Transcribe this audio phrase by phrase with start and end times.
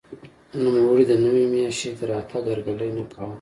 [0.61, 3.29] نوموړي د نوې ماشیۍ د راتګ هرکلی نه کاوه.